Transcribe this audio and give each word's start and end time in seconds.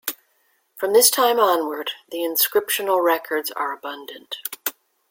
From 0.77 0.93
this 0.93 1.11
time 1.11 1.39
onward, 1.39 1.91
the 2.09 2.21
inscriptional 2.23 3.03
records 3.03 3.51
are 3.51 3.71
abundant. 3.71 4.37